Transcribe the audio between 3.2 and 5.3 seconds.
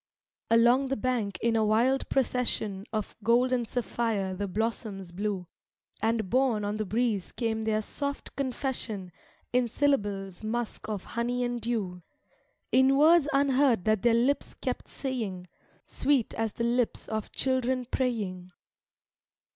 gold and sapphire the blossoms